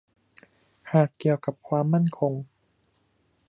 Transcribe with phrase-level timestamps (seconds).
[0.91, 2.33] หากเกี่ยวกับความมั่นคง